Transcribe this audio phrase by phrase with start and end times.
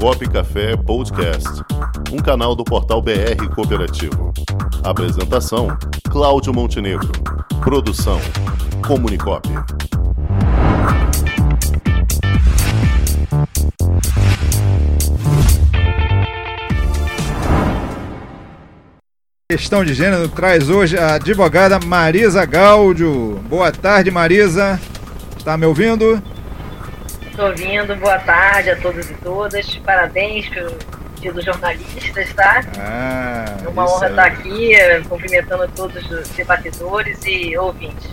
[0.00, 1.48] Comunicop Café Podcast,
[2.12, 4.32] um canal do portal BR Cooperativo.
[4.82, 5.68] Apresentação:
[6.10, 7.10] Cláudio Montenegro.
[7.62, 8.20] Produção:
[8.86, 9.48] Comunicop.
[19.50, 23.40] Questão de gênero traz hoje a advogada Marisa Gáudio.
[23.48, 24.80] Boa tarde, Marisa.
[25.36, 26.22] Está me ouvindo?
[27.34, 27.96] Estou ouvindo.
[27.96, 29.66] Boa tarde a todos e todas.
[29.78, 30.70] Parabéns pelo
[31.20, 32.62] dia dos jornalistas, tá?
[32.78, 34.70] Ah, é uma honra estar aqui,
[35.08, 38.08] cumprimentando todos os debatedores e ouvintes.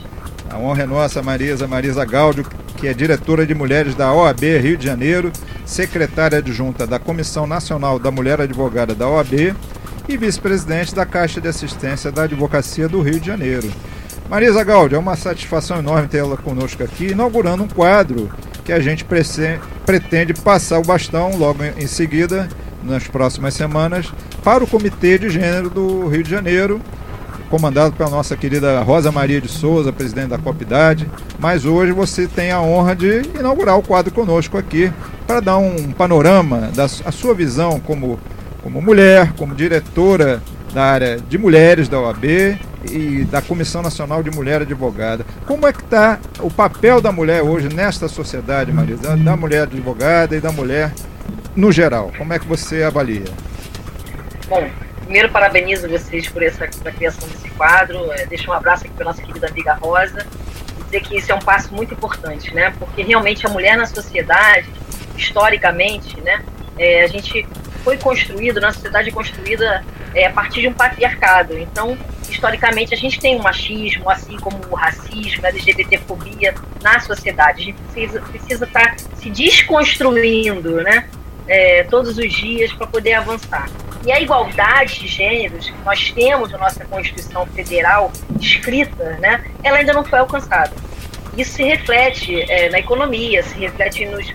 [0.49, 1.68] A honra é nossa, Marisa.
[1.68, 5.32] Marisa Gáudio, que é diretora de mulheres da OAB Rio de Janeiro,
[5.68, 9.55] secretária adjunta da Comissão Nacional da Mulher Advogada da OAB
[10.10, 13.72] e vice-presidente da Caixa de Assistência da Advocacia do Rio de Janeiro.
[14.27, 18.32] Marisa Gaudi, é uma satisfação enorme tê-la conosco aqui, inaugurando um quadro
[18.64, 19.06] que a gente
[19.86, 22.48] pretende passar o bastão logo em seguida,
[22.84, 24.12] nas próximas semanas,
[24.44, 26.82] para o Comitê de Gênero do Rio de Janeiro,
[27.50, 31.10] comandado pela nossa querida Rosa Maria de Souza, presidente da Copidade.
[31.38, 34.91] Mas hoje você tem a honra de inaugurar o quadro conosco aqui,
[35.28, 38.20] para dar um panorama da sua visão como
[38.63, 40.41] como mulher, como diretora
[40.72, 45.26] da área de mulheres da OAB e da Comissão Nacional de Mulher Advogada.
[45.46, 50.35] Como é que está o papel da mulher hoje nesta sociedade, Maria, da, mulher advogada
[50.35, 50.91] e da mulher
[51.55, 52.12] no geral?
[52.18, 53.26] Como é que você avalia?
[54.48, 54.70] Bom,
[55.01, 58.12] primeiro parabenizo vocês por essa criação desse quadro.
[58.13, 60.26] É, deixo um abraço aqui para nossa querida amiga Rosa.
[60.85, 62.73] Dizer que isso é um passo muito importante, né?
[62.77, 64.69] Porque realmente a mulher na sociedade,
[65.16, 66.44] historicamente, né?
[66.78, 67.47] É, a gente
[67.84, 71.57] foi construído, na sociedade construída é, a partir de um patriarcado.
[71.57, 71.97] Então,
[72.30, 77.62] historicamente, a gente tem um machismo, assim como o racismo, a LGBTfobia na sociedade.
[77.62, 81.08] A gente precisa, precisa estar tá se desconstruindo, né?
[81.47, 83.68] É, todos os dias para poder avançar.
[84.06, 89.78] E a igualdade de gêneros que nós temos na nossa Constituição Federal escrita, né, ela
[89.78, 90.72] ainda não foi alcançada.
[91.38, 94.28] Isso se reflete é, na economia, se reflete nos,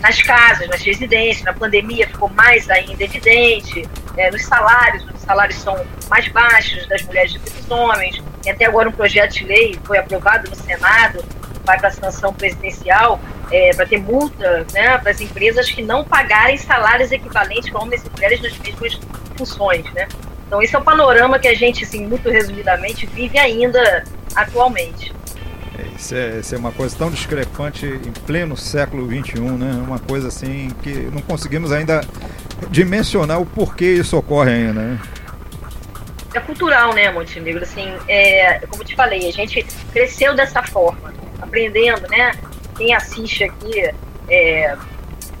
[0.00, 1.44] nas casas, nas residências.
[1.44, 3.88] Na pandemia ficou mais ainda evidente.
[4.16, 8.20] É, nos salários, os salários são mais baixos das mulheres do que dos homens.
[8.44, 11.24] E até agora um projeto de lei foi aprovado no Senado,
[11.64, 13.20] vai para a sanção presidencial,
[13.52, 18.04] é, para ter multa né, para as empresas que não pagarem salários equivalentes para homens
[18.04, 18.98] e mulheres nas mesmas
[19.36, 19.84] funções.
[19.92, 20.08] Né?
[20.46, 24.04] Então esse é o panorama que a gente, assim, muito resumidamente, vive ainda
[24.34, 25.12] atualmente.
[25.96, 29.82] Isso é, isso é uma coisa tão discrepante em pleno século XXI, né?
[29.86, 32.02] Uma coisa assim que não conseguimos ainda
[32.70, 34.98] dimensionar o porquê isso ocorre ainda, né?
[36.32, 37.62] É cultural, né, Montenegro?
[37.62, 42.32] Assim, é, como te falei, a gente cresceu dessa forma, aprendendo, né?
[42.76, 43.90] Quem assiste aqui
[44.28, 44.76] é,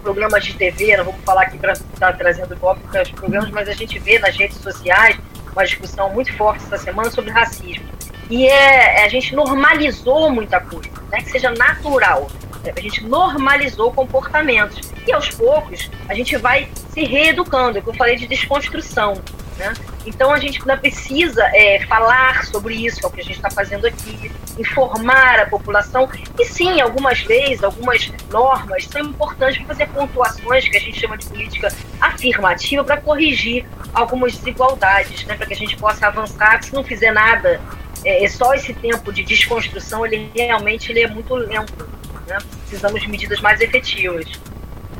[0.02, 3.50] programas de TV, não vamos falar aqui para estar tá trazendo golpe para os programas,
[3.50, 5.16] mas a gente vê nas redes sociais
[5.52, 7.84] uma discussão muito forte essa semana sobre racismo.
[8.28, 11.18] E é, a gente normalizou muita coisa, né?
[11.18, 12.30] que seja natural.
[12.76, 14.92] A gente normalizou comportamentos.
[15.06, 19.14] E aos poucos a gente vai se reeducando, é eu falei de desconstrução.
[19.60, 19.74] Né?
[20.06, 23.50] Então a gente ainda precisa é, falar sobre isso, é o que a gente está
[23.50, 26.08] fazendo aqui, informar a população.
[26.38, 31.18] E sim, algumas leis, algumas normas são importantes para fazer pontuações, que a gente chama
[31.18, 31.68] de política
[32.00, 35.34] afirmativa, para corrigir algumas desigualdades, né?
[35.34, 36.62] para que a gente possa avançar.
[36.62, 37.60] Se não fizer nada
[38.02, 41.86] é, é, só esse tempo de desconstrução, ele realmente ele é muito lento.
[42.26, 42.38] Né?
[42.62, 44.26] Precisamos de medidas mais efetivas.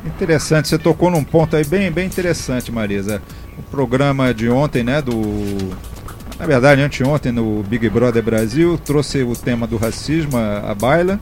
[0.05, 3.21] Interessante, você tocou num ponto aí bem, bem interessante, Marisa.
[3.59, 5.13] O programa de ontem, né, do
[6.41, 11.21] na verdade, anteontem no Big Brother Brasil, trouxe o tema do racismo à baila.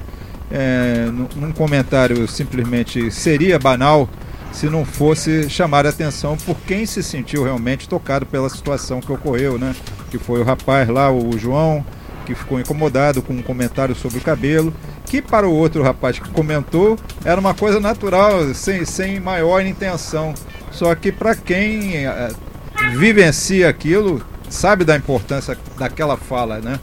[0.49, 4.09] É, num comentário simplesmente seria banal
[4.53, 9.11] se não fosse chamar a atenção por quem se sentiu realmente tocado pela situação que
[9.11, 9.75] ocorreu, né?
[10.09, 11.85] Que foi o rapaz lá, o João,
[12.25, 14.73] que ficou incomodado com um comentário sobre o cabelo,
[15.09, 20.35] que para o outro rapaz que comentou era uma coisa natural, sem, sem maior intenção.
[20.71, 22.37] Só que para quem uh,
[22.97, 26.79] vivencia aquilo, sabe da importância daquela fala, né?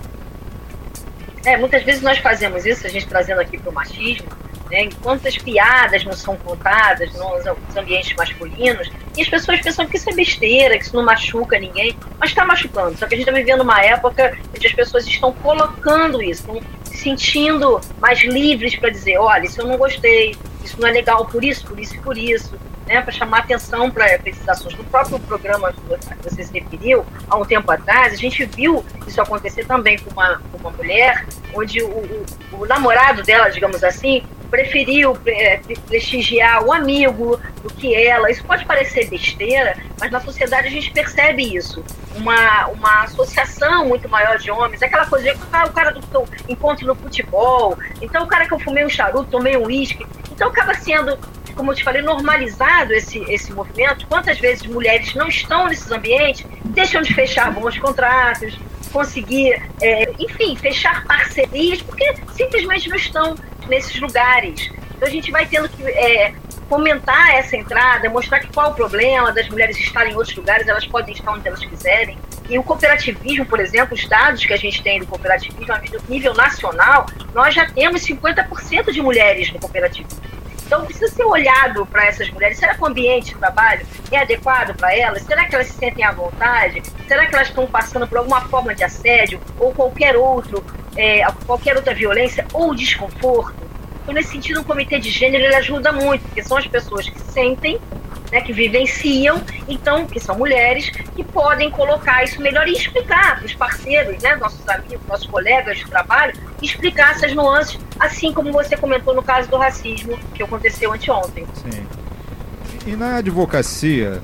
[1.45, 4.27] É, muitas vezes nós fazemos isso, a gente trazendo aqui para o machismo,
[4.71, 4.89] né?
[5.03, 10.13] Quantas piadas não são contadas nos ambientes masculinos e as pessoas pensam que isso é
[10.13, 12.97] besteira, que isso não machuca ninguém, mas está machucando.
[12.97, 16.59] Só que a gente está vivendo uma época onde as pessoas estão colocando isso, estão
[17.05, 21.43] sentindo mais livres para dizer: olha, isso eu não gostei, isso não é legal por
[21.43, 24.77] isso, por isso e por isso né, para chamar atenção para esses assuntos.
[24.77, 29.21] No próprio programa que você se referiu, há um tempo atrás, a gente viu isso
[29.21, 32.25] acontecer também com uma, com uma mulher, onde o, o,
[32.61, 38.29] o namorado dela, digamos assim, preferiu é, prestigiar o amigo do que ela.
[38.29, 41.83] Isso pode parecer besteira, mas na sociedade a gente percebe isso.
[42.15, 46.15] Uma, uma associação muito maior de homens, aquela coisa de ah, o cara do que
[46.15, 50.05] eu encontro no futebol, então o cara que eu fumei um charuto, tomei um uísque.
[50.31, 51.17] Então acaba sendo
[51.55, 54.05] como eu te falei, normalizado esse, esse movimento.
[54.07, 58.57] Quantas vezes mulheres não estão nesses ambientes, deixam de fechar bons contratos,
[58.91, 63.35] conseguir, é, enfim, fechar parcerias, porque simplesmente não estão
[63.67, 64.71] nesses lugares.
[64.95, 66.33] Então a gente vai tendo que é,
[66.69, 70.67] fomentar essa entrada, mostrar que qual é o problema das mulheres estarem em outros lugares,
[70.67, 72.17] elas podem estar onde elas quiserem.
[72.49, 76.33] E o cooperativismo, por exemplo, os dados que a gente tem do cooperativismo a nível
[76.33, 80.35] nacional, nós já temos 50% de mulheres no cooperativismo.
[80.65, 82.57] Então precisa ser olhado para essas mulheres.
[82.57, 85.21] Será que o ambiente de trabalho é adequado para elas?
[85.21, 86.81] Será que elas se sentem à vontade?
[87.07, 90.65] Será que elas estão passando por alguma forma de assédio ou qualquer outro,
[90.95, 93.55] é, qualquer outra violência ou desconforto?
[94.03, 97.19] Então, nesse sentido, o comitê de gênero ele ajuda muito, porque são as pessoas que
[97.19, 97.79] sentem
[98.31, 103.45] né, que vivenciam, então, que são mulheres, que podem colocar isso melhor e explicar para
[103.45, 108.75] os parceiros, né, nossos amigos, nossos colegas de trabalho, explicar essas nuances, assim como você
[108.75, 111.45] comentou no caso do racismo que aconteceu anteontem.
[111.53, 111.87] Sim.
[112.85, 114.21] E na advocacia,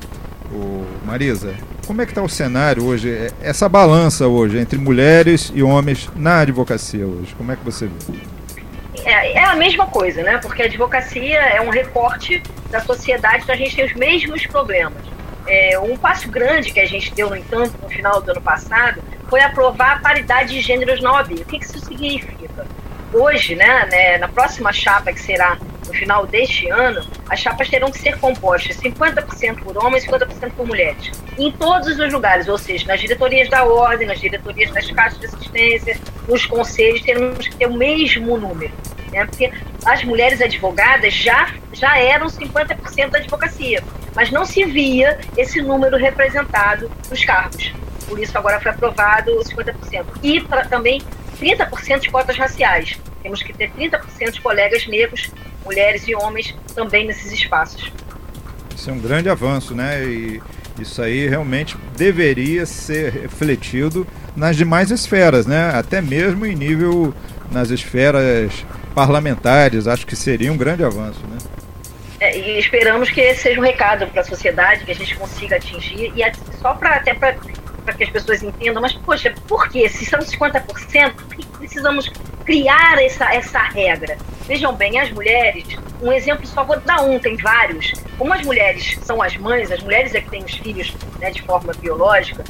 [1.06, 1.56] Marisa,
[1.92, 6.10] como é que está o cenário hoje, é, essa balança hoje entre mulheres e homens
[6.16, 7.36] na advocacia hoje?
[7.36, 8.18] Como é que você vê?
[9.04, 10.38] É, é, a mesma coisa, né?
[10.38, 15.04] Porque a advocacia é um recorte da sociedade, então a gente tem os mesmos problemas.
[15.46, 19.04] É, um passo grande que a gente deu, no entanto, no final do ano passado,
[19.28, 21.32] foi aprovar a paridade de gêneros na OAB.
[21.34, 22.66] O que, que isso significa?
[23.12, 25.58] Hoje, né, né, na próxima chapa, que será
[25.88, 30.52] no final deste ano, as chapas terão que ser compostas 50% por homens e 50%
[30.52, 31.12] por mulheres.
[31.38, 35.26] Em todos os lugares, ou seja, nas diretorias da ordem, nas diretorias das caixas de
[35.26, 35.98] assistência,
[36.28, 38.74] nos conselhos, teremos que ter o mesmo número.
[39.12, 39.26] Né?
[39.26, 39.52] Porque
[39.86, 43.84] as mulheres advogadas já, já eram 50% da advocacia,
[44.16, 47.74] mas não se via esse número representado nos cargos.
[48.08, 50.06] Por isso agora foi aprovado 50%.
[50.22, 51.02] E pra, também
[51.40, 52.98] 30% de cotas raciais.
[53.24, 55.32] Temos que ter 30% de colegas negros,
[55.66, 57.92] mulheres e homens também nesses espaços.
[58.76, 60.04] Isso é um grande avanço, né?
[60.04, 60.42] E
[60.80, 65.72] isso aí realmente deveria ser refletido nas demais esferas, né?
[65.76, 67.14] Até mesmo em nível
[67.52, 68.66] nas esferas
[68.96, 71.38] parlamentares, acho que seria um grande avanço, né?
[72.20, 76.14] É, e esperamos que seja um recado para a sociedade, que a gente consiga atingir,
[76.16, 76.22] e
[76.62, 77.16] só para até
[77.92, 79.88] para que as pessoas entendam, mas poxa, por que?
[79.90, 82.10] Se são 50%, por que precisamos
[82.46, 84.18] criar essa, essa regra?
[84.48, 85.66] Vejam bem, as mulheres,
[86.02, 87.94] um exemplo só vou dar um, tem vários.
[88.18, 91.42] Como as mulheres são as mães, as mulheres é que têm os filhos né, de
[91.42, 92.44] forma biológica,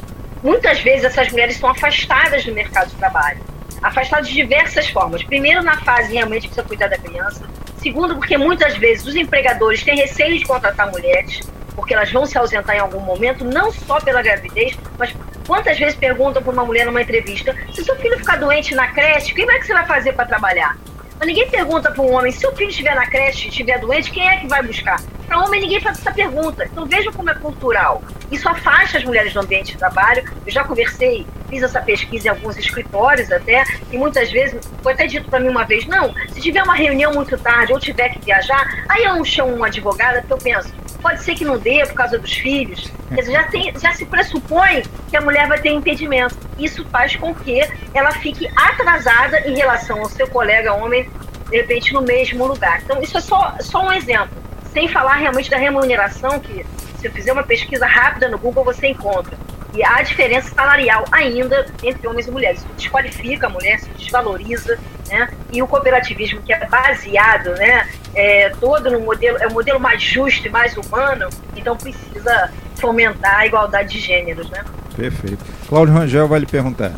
[0.44, 3.42] muitas vezes essas mulheres são afastadas do mercado de trabalho
[3.82, 5.24] afastado de diversas formas.
[5.24, 7.50] Primeiro, na fase realmente precisa cuidar da criança.
[7.78, 11.40] Segundo, porque muitas vezes os empregadores têm receio de contratar mulheres,
[11.76, 15.16] porque elas vão se ausentar em algum momento, não só pela gravidez, mas
[15.48, 19.34] quantas vezes perguntam para uma mulher numa entrevista: se seu filho ficar doente na creche,
[19.34, 20.78] como é que você vai fazer para trabalhar?
[21.20, 24.28] Mas ninguém pergunta para um homem: se o filho estiver na creche, estiver doente, quem
[24.28, 25.00] é que vai buscar?
[25.28, 26.66] Para homem, ninguém faz essa pergunta.
[26.66, 28.02] Então vejam como é cultural.
[28.32, 30.24] Isso afasta as mulheres do ambiente de trabalho.
[30.46, 35.06] Eu já conversei fiz essa pesquisa em alguns escritórios até, e muitas vezes foi até
[35.06, 38.26] dito para mim uma vez, não, se tiver uma reunião muito tarde ou tiver que
[38.26, 41.96] viajar, aí eu chamo uma advogada, porque eu penso, pode ser que não dê por
[41.96, 42.92] causa dos filhos.
[43.10, 46.36] Quer dizer, já, tem, já se pressupõe que a mulher vai ter impedimento.
[46.58, 47.62] Isso faz com que
[47.94, 51.10] ela fique atrasada em relação ao seu colega homem,
[51.50, 52.82] de repente, no mesmo lugar.
[52.84, 54.30] Então, isso é só, só um exemplo.
[54.72, 56.66] Sem falar realmente da remuneração, que
[56.98, 59.38] se eu fizer uma pesquisa rápida no Google, você encontra.
[59.74, 62.60] E há diferença salarial ainda entre homens e mulheres.
[62.60, 64.80] Isso desqualifica a mulher, isso desvaloriza,
[65.12, 65.30] né?
[65.52, 70.02] E o cooperativismo que é baseado, né, é, todo no modelo, é um modelo mais
[70.02, 74.64] justo e mais humano, então precisa fomentar a igualdade de gêneros, né?
[74.96, 75.44] Perfeito.
[75.68, 76.94] Cláudio Rangel vai lhe perguntar.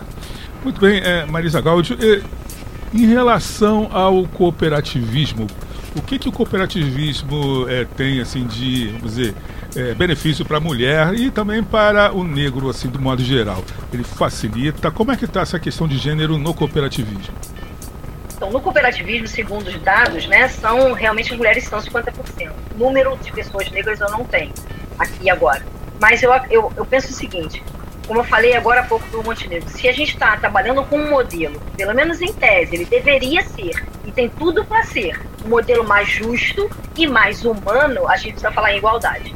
[0.63, 1.98] Muito bem, é, Marisa Gaudio,
[2.93, 5.48] em relação ao cooperativismo,
[5.96, 9.36] o que, que o cooperativismo é, tem assim de, vamos dizer,
[9.75, 13.63] é, benefício para a mulher e também para o negro, assim, do modo geral.
[13.91, 14.91] Ele facilita.
[14.91, 17.34] Como é que está essa questão de gênero no cooperativismo?
[18.43, 22.51] Então, no cooperativismo, segundo os dados, né, são realmente as mulheres são 50%.
[22.75, 24.51] número de pessoas negras eu não tenho
[25.00, 25.65] aqui agora.
[25.97, 27.63] Mas eu, eu, eu penso o seguinte,
[28.05, 31.09] como eu falei agora há pouco do Montenegro, se a gente está trabalhando com um
[31.09, 35.85] modelo, pelo menos em tese, ele deveria ser, e tem tudo para ser, um modelo
[35.85, 39.33] mais justo e mais humano, a gente precisa falar em igualdade.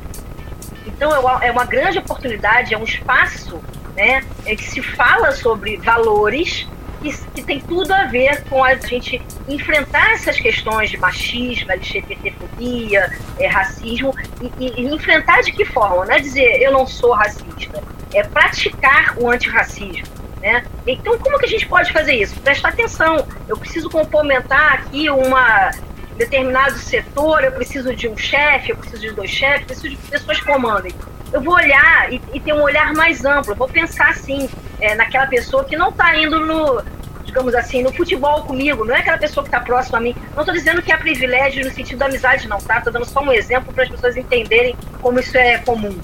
[0.86, 3.64] Então é, é uma grande oportunidade, é um espaço
[3.96, 9.22] né, que se fala sobre valores que, que, tem tudo a ver com a gente
[9.48, 16.06] enfrentar essas questões de machismo, LGBTfobia, é, racismo, e, e, e, enfrentar de que forma?
[16.06, 20.08] Não é dizer eu não sou racista, é praticar o antirracismo.
[20.42, 20.64] Né?
[20.86, 22.40] Então, como que a gente pode fazer isso?
[22.42, 23.28] Prestar atenção.
[23.48, 25.72] Eu preciso complementar aqui uma
[26.16, 30.40] determinado setor, eu preciso de um chefe, eu preciso de dois chefes, preciso de pessoas
[30.40, 30.92] que comandem
[31.32, 34.50] eu vou olhar e, e ter um olhar mais amplo, eu vou pensar assim,
[34.80, 36.84] é, naquela pessoa que não está indo no,
[37.24, 40.16] digamos assim, no futebol comigo, não é aquela pessoa que está próxima a mim.
[40.34, 42.78] Não estou dizendo que é privilégio no sentido da amizade, não, tá?
[42.78, 45.98] Estou dando só um exemplo para as pessoas entenderem como isso é comum.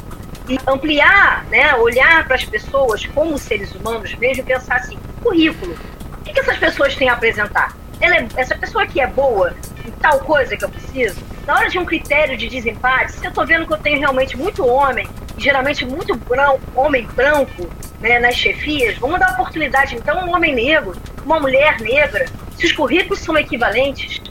[0.48, 5.74] E ampliar, né, olhar para as pessoas como seres humanos mesmo pensar assim, currículo,
[6.20, 7.76] o que, que essas pessoas têm a apresentar?
[8.02, 9.54] É, essa pessoa aqui é boa
[9.86, 11.22] em tal coisa que eu preciso?
[11.48, 14.38] Na hora de um critério de desempate, se eu estou vendo que eu tenho realmente
[14.38, 20.36] muito homem, geralmente muito branco, homem branco, né, nas chefias, vamos dar oportunidade, então, um
[20.36, 22.26] homem negro, uma mulher negra,
[22.58, 24.22] se os currículos são equivalentes,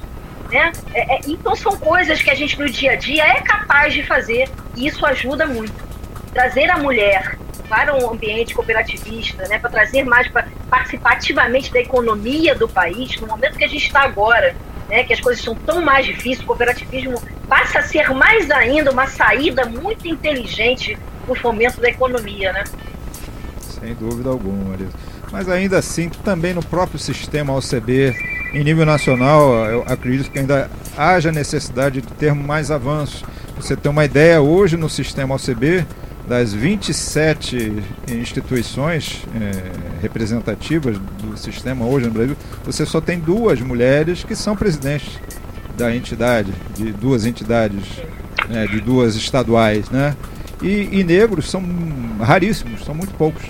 [0.51, 0.71] né?
[0.93, 4.03] É, é, então são coisas que a gente no dia a dia é capaz de
[4.03, 5.73] fazer e isso ajuda muito.
[6.33, 11.81] Trazer a mulher para um ambiente cooperativista, né, para trazer mais para participar ativamente da
[11.81, 14.55] economia do país, no momento que a gente está agora,
[14.91, 17.15] né, que as coisas são tão mais difíceis, o cooperativismo
[17.53, 22.65] passa a ser mais ainda uma saída muito inteligente para o fomento da economia, né?
[23.61, 24.93] Sem dúvida alguma, Marisa.
[25.31, 28.17] Mas ainda assim, também no próprio sistema OCB,
[28.55, 33.23] em nível nacional, eu acredito que ainda haja necessidade de ter mais avanços.
[33.57, 35.85] Você tem uma ideia, hoje no sistema OCB,
[36.27, 44.25] das 27 instituições é, representativas do sistema hoje no Brasil, você só tem duas mulheres
[44.25, 45.21] que são presidentes
[45.83, 47.83] da entidade, de duas entidades,
[48.49, 50.17] né, de duas estaduais, né?
[50.62, 51.61] E, e, negros são
[52.21, 53.43] raríssimos, são muito poucos.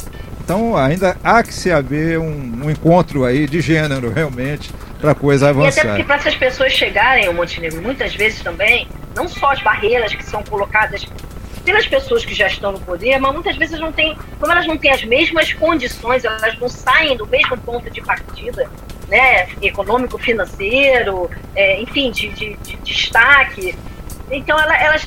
[0.42, 5.14] Então ainda há que se haver um, um encontro aí de gênero realmente para a
[5.14, 5.76] coisa avançar.
[5.76, 9.62] E até porque para essas pessoas chegarem ao Montenegro, muitas vezes também, não só as
[9.62, 11.06] barreiras que são colocadas
[11.66, 14.78] pelas pessoas que já estão no poder, mas muitas vezes não tem, como elas não
[14.78, 18.68] têm as mesmas condições, elas não saem do mesmo ponto de partida,
[19.12, 23.76] né, econômico, financeiro, é, enfim, de, de, de, destaque.
[24.30, 25.06] Então ela, elas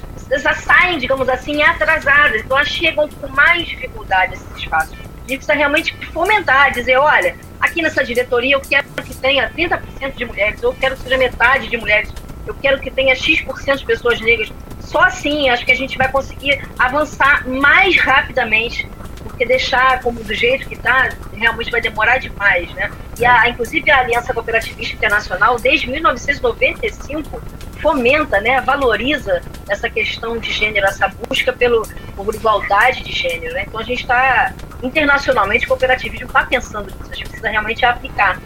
[0.63, 4.93] saem, digamos assim, atrasadas, então elas chegam com mais dificuldade a esses espaços.
[4.93, 10.15] A gente precisa realmente fomentar, dizer, olha, aqui nessa diretoria eu quero que tenha 30%
[10.15, 12.13] de mulheres, eu quero que seja metade de mulheres,
[12.45, 16.11] eu quero que tenha X% de pessoas negras só assim acho que a gente vai
[16.11, 18.87] conseguir avançar mais rapidamente,
[19.35, 22.89] porque deixar como do jeito que está realmente vai demorar demais, né?
[23.19, 27.41] E a, inclusive a Aliança Cooperativista Internacional, desde 1995,
[27.81, 33.53] fomenta, né, valoriza essa questão de gênero, essa busca pelo, por igualdade de gênero.
[33.53, 33.65] Né?
[33.67, 38.39] Então a gente está, internacionalmente, o cooperativismo está pensando nisso, a gente precisa realmente aplicar.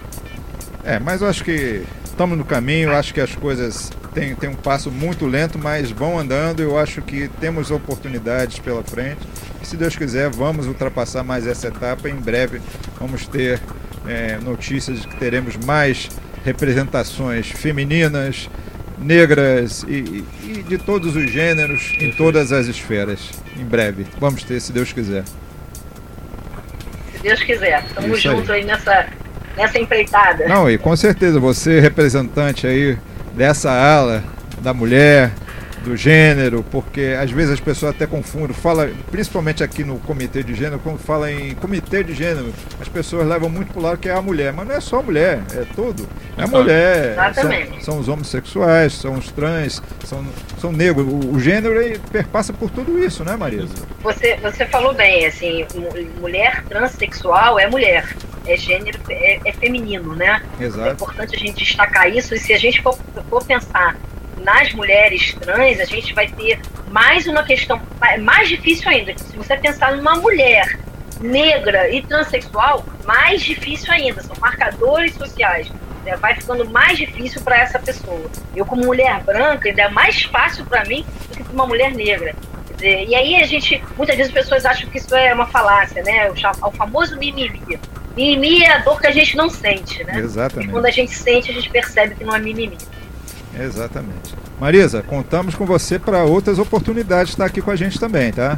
[0.83, 4.55] É, mas eu acho que estamos no caminho, acho que as coisas têm, têm um
[4.55, 6.61] passo muito lento, mas vão andando.
[6.61, 9.19] Eu acho que temos oportunidades pela frente.
[9.61, 12.09] E, se Deus quiser, vamos ultrapassar mais essa etapa.
[12.09, 12.61] Em breve
[12.99, 13.59] vamos ter
[14.07, 16.09] é, notícias de que teremos mais
[16.43, 18.49] representações femininas,
[18.97, 23.29] negras e, e, de todos os gêneros em todas as esferas.
[23.57, 24.05] Em breve.
[24.19, 25.23] Vamos ter, se Deus quiser.
[27.13, 27.83] Se Deus quiser.
[27.85, 29.07] Estamos juntos aí nessa
[29.59, 30.47] nessa empreitada.
[30.47, 32.97] Não, e com certeza, você representante aí
[33.35, 34.23] dessa ala
[34.61, 35.31] da mulher,
[35.83, 40.53] do gênero, porque às vezes as pessoas até confundem, fala, principalmente aqui no comitê de
[40.53, 44.09] gênero, quando fala em comitê de gênero, as pessoas levam muito para o lado que
[44.09, 46.07] é a mulher, mas não é só a mulher, é tudo.
[46.37, 50.25] É a mulher, são, são, os homossexuais, são os trans, são,
[50.59, 51.05] são negros.
[51.07, 53.73] O, o gênero perpassa por tudo isso, né, Marisa?
[54.01, 55.65] Você, você falou bem, assim,
[56.19, 58.05] mulher transexual é mulher
[58.45, 60.41] é gênero, é, é, feminino, né?
[60.59, 60.89] Exato.
[60.89, 62.33] É importante a gente destacar isso.
[62.33, 62.97] E se a gente for,
[63.29, 63.95] for pensar
[64.43, 67.81] nas mulheres trans, a gente vai ter mais uma questão,
[68.21, 69.17] mais difícil ainda.
[69.17, 70.79] Se você pensar numa mulher
[71.19, 74.21] negra e transexual, mais difícil ainda.
[74.23, 75.69] São marcadores sociais.
[76.05, 76.15] Né?
[76.17, 78.29] Vai ficando mais difícil para essa pessoa.
[78.55, 81.91] Eu, como mulher branca, ainda é mais fácil para mim do que para uma mulher
[81.91, 82.35] negra.
[82.81, 86.29] E aí a gente, muitas vezes as pessoas acham que isso é uma falácia, né?
[86.29, 87.61] O, o famoso mimimi.
[88.15, 90.17] Mimimi é a dor que a gente não sente, né?
[90.17, 90.69] Exatamente.
[90.69, 92.77] E quando a gente sente, a gente percebe que não é mimimi.
[93.59, 94.35] Exatamente.
[94.59, 98.57] Marisa, contamos com você para outras oportunidades estar aqui com a gente também, tá?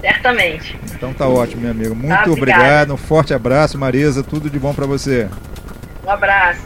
[0.00, 0.78] Certamente.
[0.94, 1.94] Então tá ótimo, meu amigo.
[1.94, 2.94] Muito tá, obrigado.
[2.94, 4.22] Um forte abraço, Marisa.
[4.22, 5.28] Tudo de bom para você.
[6.04, 6.60] Um abraço.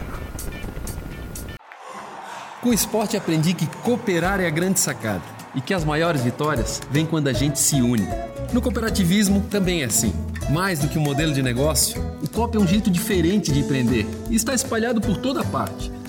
[2.61, 5.23] Com o esporte aprendi que cooperar é a grande sacada
[5.55, 8.07] e que as maiores vitórias vêm quando a gente se une.
[8.53, 10.13] No cooperativismo também é assim.
[10.49, 14.05] Mais do que um modelo de negócio, o COP é um jeito diferente de empreender
[14.29, 15.91] e está espalhado por toda parte